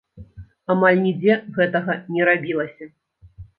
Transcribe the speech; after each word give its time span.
Амаль 0.73 0.97
нідзе 1.03 1.37
гэтага 1.59 1.99
не 2.17 2.21
рабілася. 2.33 2.85